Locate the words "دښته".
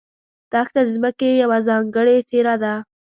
0.51-0.79